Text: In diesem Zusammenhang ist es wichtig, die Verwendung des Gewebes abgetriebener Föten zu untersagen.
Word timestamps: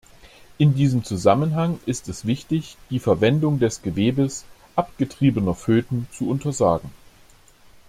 In 0.57 0.73
diesem 0.73 1.03
Zusammenhang 1.03 1.79
ist 1.85 2.09
es 2.09 2.25
wichtig, 2.25 2.75
die 2.89 2.97
Verwendung 2.97 3.59
des 3.59 3.83
Gewebes 3.83 4.45
abgetriebener 4.75 5.53
Föten 5.53 6.07
zu 6.11 6.27
untersagen. 6.27 6.89